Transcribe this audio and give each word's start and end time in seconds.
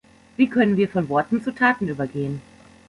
Wie 0.35 0.49
können 0.49 0.77
wir 0.77 0.89
von 0.89 1.09
Worten 1.09 1.43
zu 1.43 1.53
Taten 1.53 1.87
übergehen? 1.87 2.41